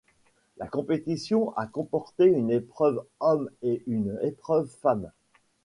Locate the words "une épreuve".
2.25-3.05, 3.85-4.65